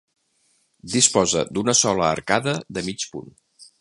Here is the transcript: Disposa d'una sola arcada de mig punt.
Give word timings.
Disposa 0.93 1.43
d'una 1.57 1.75
sola 1.81 2.07
arcada 2.17 2.57
de 2.79 2.85
mig 2.89 3.07
punt. 3.13 3.31